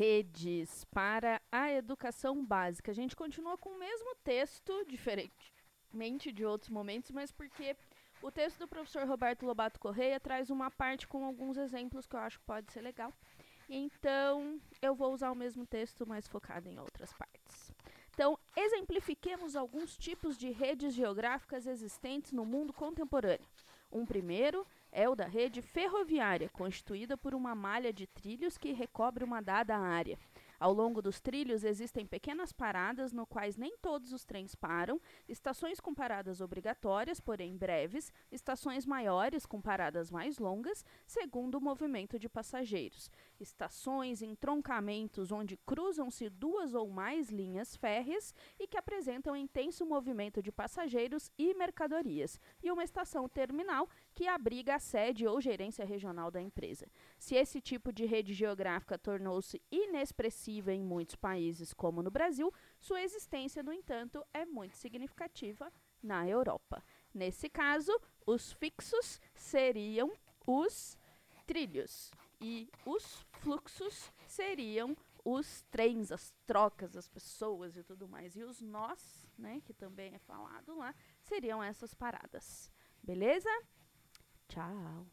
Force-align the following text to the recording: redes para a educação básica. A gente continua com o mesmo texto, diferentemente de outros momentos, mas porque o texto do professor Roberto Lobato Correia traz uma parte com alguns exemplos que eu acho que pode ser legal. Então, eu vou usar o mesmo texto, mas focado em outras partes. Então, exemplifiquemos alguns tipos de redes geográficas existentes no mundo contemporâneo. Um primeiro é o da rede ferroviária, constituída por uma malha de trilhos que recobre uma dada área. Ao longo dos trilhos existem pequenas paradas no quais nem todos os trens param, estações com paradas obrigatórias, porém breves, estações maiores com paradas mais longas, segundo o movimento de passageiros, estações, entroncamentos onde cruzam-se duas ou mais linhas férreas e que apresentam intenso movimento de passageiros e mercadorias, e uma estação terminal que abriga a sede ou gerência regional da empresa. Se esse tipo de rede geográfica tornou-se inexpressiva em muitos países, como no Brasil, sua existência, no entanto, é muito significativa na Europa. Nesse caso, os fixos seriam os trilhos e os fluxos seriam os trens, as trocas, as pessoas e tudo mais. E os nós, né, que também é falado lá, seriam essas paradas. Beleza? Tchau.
redes 0.00 0.86
para 0.86 1.42
a 1.52 1.70
educação 1.70 2.42
básica. 2.42 2.90
A 2.90 2.94
gente 2.94 3.14
continua 3.14 3.58
com 3.58 3.68
o 3.68 3.78
mesmo 3.78 4.16
texto, 4.24 4.82
diferentemente 4.88 6.32
de 6.32 6.42
outros 6.42 6.70
momentos, 6.70 7.10
mas 7.10 7.30
porque 7.30 7.76
o 8.22 8.30
texto 8.30 8.60
do 8.60 8.66
professor 8.66 9.06
Roberto 9.06 9.44
Lobato 9.44 9.78
Correia 9.78 10.18
traz 10.18 10.48
uma 10.48 10.70
parte 10.70 11.06
com 11.06 11.22
alguns 11.22 11.58
exemplos 11.58 12.06
que 12.06 12.16
eu 12.16 12.20
acho 12.20 12.38
que 12.38 12.46
pode 12.46 12.72
ser 12.72 12.80
legal. 12.80 13.12
Então, 13.68 14.58
eu 14.80 14.94
vou 14.94 15.12
usar 15.12 15.30
o 15.30 15.36
mesmo 15.36 15.66
texto, 15.66 16.06
mas 16.06 16.26
focado 16.26 16.66
em 16.66 16.78
outras 16.78 17.12
partes. 17.12 17.70
Então, 18.14 18.38
exemplifiquemos 18.56 19.54
alguns 19.54 19.98
tipos 19.98 20.38
de 20.38 20.50
redes 20.50 20.94
geográficas 20.94 21.66
existentes 21.66 22.32
no 22.32 22.46
mundo 22.46 22.72
contemporâneo. 22.72 23.46
Um 23.92 24.06
primeiro 24.06 24.66
é 24.92 25.08
o 25.08 25.14
da 25.14 25.26
rede 25.26 25.62
ferroviária, 25.62 26.48
constituída 26.50 27.16
por 27.16 27.34
uma 27.34 27.54
malha 27.54 27.92
de 27.92 28.06
trilhos 28.06 28.58
que 28.58 28.72
recobre 28.72 29.24
uma 29.24 29.40
dada 29.40 29.76
área. 29.76 30.18
Ao 30.60 30.74
longo 30.74 31.00
dos 31.00 31.22
trilhos 31.22 31.64
existem 31.64 32.04
pequenas 32.04 32.52
paradas 32.52 33.14
no 33.14 33.26
quais 33.26 33.56
nem 33.56 33.78
todos 33.78 34.12
os 34.12 34.26
trens 34.26 34.54
param, 34.54 35.00
estações 35.26 35.80
com 35.80 35.94
paradas 35.94 36.42
obrigatórias, 36.42 37.18
porém 37.18 37.56
breves, 37.56 38.12
estações 38.30 38.84
maiores 38.84 39.46
com 39.46 39.58
paradas 39.58 40.10
mais 40.10 40.38
longas, 40.38 40.84
segundo 41.06 41.54
o 41.54 41.62
movimento 41.62 42.18
de 42.18 42.28
passageiros, 42.28 43.10
estações, 43.40 44.20
entroncamentos 44.20 45.32
onde 45.32 45.56
cruzam-se 45.56 46.28
duas 46.28 46.74
ou 46.74 46.90
mais 46.90 47.30
linhas 47.30 47.74
férreas 47.74 48.34
e 48.58 48.66
que 48.66 48.76
apresentam 48.76 49.34
intenso 49.34 49.86
movimento 49.86 50.42
de 50.42 50.52
passageiros 50.52 51.30
e 51.38 51.54
mercadorias, 51.54 52.38
e 52.62 52.70
uma 52.70 52.84
estação 52.84 53.26
terminal 53.30 53.88
que 54.14 54.28
abriga 54.28 54.74
a 54.74 54.78
sede 54.78 55.26
ou 55.26 55.40
gerência 55.40 55.86
regional 55.86 56.30
da 56.30 56.42
empresa. 56.42 56.86
Se 57.18 57.34
esse 57.34 57.62
tipo 57.62 57.90
de 57.90 58.04
rede 58.04 58.34
geográfica 58.34 58.98
tornou-se 58.98 59.58
inexpressiva 59.70 60.49
em 60.50 60.82
muitos 60.82 61.14
países, 61.14 61.72
como 61.72 62.02
no 62.02 62.10
Brasil, 62.10 62.52
sua 62.80 63.02
existência, 63.02 63.62
no 63.62 63.72
entanto, 63.72 64.24
é 64.32 64.44
muito 64.44 64.76
significativa 64.76 65.72
na 66.02 66.26
Europa. 66.26 66.82
Nesse 67.14 67.48
caso, 67.48 67.92
os 68.26 68.52
fixos 68.52 69.20
seriam 69.34 70.12
os 70.46 70.98
trilhos 71.46 72.10
e 72.40 72.70
os 72.86 73.26
fluxos 73.40 74.12
seriam 74.26 74.96
os 75.24 75.62
trens, 75.70 76.10
as 76.10 76.32
trocas, 76.46 76.96
as 76.96 77.08
pessoas 77.08 77.76
e 77.76 77.82
tudo 77.82 78.08
mais. 78.08 78.36
E 78.36 78.42
os 78.42 78.60
nós, 78.60 79.26
né, 79.36 79.60
que 79.64 79.74
também 79.74 80.14
é 80.14 80.18
falado 80.18 80.76
lá, 80.76 80.94
seriam 81.20 81.62
essas 81.62 81.94
paradas. 81.94 82.70
Beleza? 83.02 83.50
Tchau. 84.48 85.06